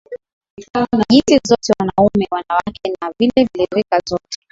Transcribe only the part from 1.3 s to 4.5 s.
zote wanaume wanawake na vilevile rika zote